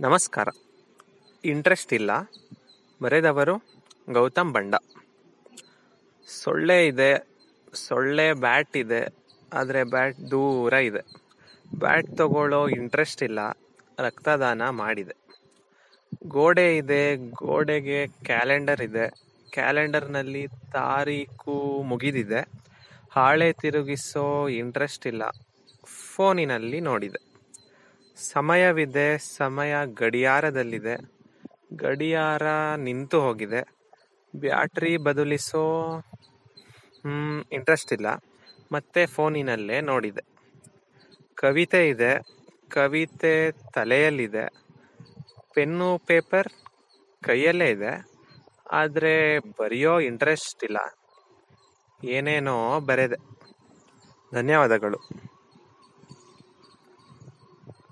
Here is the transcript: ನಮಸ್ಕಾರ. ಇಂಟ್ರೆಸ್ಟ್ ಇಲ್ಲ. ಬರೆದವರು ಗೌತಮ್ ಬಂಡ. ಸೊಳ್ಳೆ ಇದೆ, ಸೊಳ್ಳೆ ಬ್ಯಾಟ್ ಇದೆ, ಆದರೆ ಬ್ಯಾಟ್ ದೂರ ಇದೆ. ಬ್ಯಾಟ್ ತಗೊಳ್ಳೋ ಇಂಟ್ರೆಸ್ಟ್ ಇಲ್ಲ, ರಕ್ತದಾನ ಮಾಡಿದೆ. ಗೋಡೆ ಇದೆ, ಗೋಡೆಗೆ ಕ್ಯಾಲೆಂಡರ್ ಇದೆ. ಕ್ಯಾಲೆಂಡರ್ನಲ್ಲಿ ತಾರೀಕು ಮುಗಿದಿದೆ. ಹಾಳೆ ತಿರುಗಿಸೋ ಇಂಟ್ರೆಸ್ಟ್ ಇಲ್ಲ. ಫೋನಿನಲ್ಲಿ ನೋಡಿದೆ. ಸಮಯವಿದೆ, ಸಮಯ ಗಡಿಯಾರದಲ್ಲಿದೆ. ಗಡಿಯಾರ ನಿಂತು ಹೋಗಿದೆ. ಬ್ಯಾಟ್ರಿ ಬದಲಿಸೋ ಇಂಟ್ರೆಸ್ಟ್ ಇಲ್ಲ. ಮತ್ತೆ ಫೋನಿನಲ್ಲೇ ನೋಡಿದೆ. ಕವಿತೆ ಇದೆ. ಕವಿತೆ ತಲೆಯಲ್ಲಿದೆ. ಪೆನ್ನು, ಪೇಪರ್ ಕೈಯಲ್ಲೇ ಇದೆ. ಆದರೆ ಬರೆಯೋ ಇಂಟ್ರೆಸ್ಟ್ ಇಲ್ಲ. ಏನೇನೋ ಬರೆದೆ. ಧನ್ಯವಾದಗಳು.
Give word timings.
ನಮಸ್ಕಾರ. 0.00 0.48
ಇಂಟ್ರೆಸ್ಟ್ 1.44 1.92
ಇಲ್ಲ. 1.92 2.10
ಬರೆದವರು 3.02 3.62
ಗೌತಮ್ 4.12 4.52
ಬಂಡ. 4.52 4.74
ಸೊಳ್ಳೆ 6.26 6.86
ಇದೆ, 6.86 7.26
ಸೊಳ್ಳೆ 7.74 8.32
ಬ್ಯಾಟ್ 8.32 8.76
ಇದೆ, 8.76 9.14
ಆದರೆ 9.52 9.84
ಬ್ಯಾಟ್ 9.84 10.30
ದೂರ 10.30 10.72
ಇದೆ. 10.72 11.00
ಬ್ಯಾಟ್ 11.78 12.06
ತಗೊಳ್ಳೋ 12.16 12.68
ಇಂಟ್ರೆಸ್ಟ್ 12.68 13.22
ಇಲ್ಲ, 13.22 13.38
ರಕ್ತದಾನ 13.98 14.68
ಮಾಡಿದೆ. 14.68 15.14
ಗೋಡೆ 16.26 16.76
ಇದೆ, 16.76 17.16
ಗೋಡೆಗೆ 17.16 18.06
ಕ್ಯಾಲೆಂಡರ್ 18.06 18.80
ಇದೆ. 18.80 19.10
ಕ್ಯಾಲೆಂಡರ್ನಲ್ಲಿ 19.50 20.46
ತಾರೀಕು 20.72 21.82
ಮುಗಿದಿದೆ. 21.82 22.48
ಹಾಳೆ 23.10 23.52
ತಿರುಗಿಸೋ 23.52 24.48
ಇಂಟ್ರೆಸ್ಟ್ 24.48 25.06
ಇಲ್ಲ. 25.06 25.22
ಫೋನಿನಲ್ಲಿ 25.84 26.80
ನೋಡಿದೆ. 26.80 27.25
ಸಮಯವಿದೆ, 28.16 29.18
ಸಮಯ 29.18 29.74
ಗಡಿಯಾರದಲ್ಲಿದೆ. 29.84 30.96
ಗಡಿಯಾರ 31.72 32.42
ನಿಂತು 32.76 33.20
ಹೋಗಿದೆ. 33.20 33.62
ಬ್ಯಾಟ್ರಿ 34.36 34.96
ಬದಲಿಸೋ 34.96 35.86
ಇಂಟ್ರೆಸ್ಟ್ 37.52 37.92
ಇಲ್ಲ. 37.92 38.06
ಮತ್ತೆ 38.72 39.06
ಫೋನಿನಲ್ಲೇ 39.06 39.80
ನೋಡಿದೆ. 39.80 40.22
ಕವಿತೆ 41.34 41.88
ಇದೆ. 41.88 42.20
ಕವಿತೆ 42.68 43.52
ತಲೆಯಲ್ಲಿದೆ. 43.52 44.48
ಪೆನ್ನು, 45.54 45.98
ಪೇಪರ್ 45.98 46.48
ಕೈಯಲ್ಲೇ 47.24 47.70
ಇದೆ. 47.70 48.08
ಆದರೆ 48.72 49.38
ಬರೆಯೋ 49.38 50.00
ಇಂಟ್ರೆಸ್ಟ್ 50.00 50.64
ಇಲ್ಲ. 50.64 50.76
ಏನೇನೋ 52.04 52.80
ಬರೆದೆ. 52.80 53.16
ಧನ್ಯವಾದಗಳು. 54.34 55.25